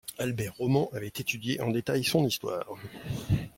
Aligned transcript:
Albert 0.17 0.49
Roman 0.57 0.89
avait 0.93 1.09
étudié 1.09 1.61
en 1.61 1.69
détail 1.69 2.03
son 2.03 2.25
histoire. 2.25 2.65